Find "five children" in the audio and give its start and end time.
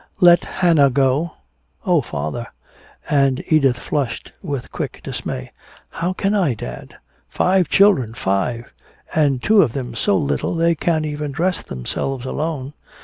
7.29-8.15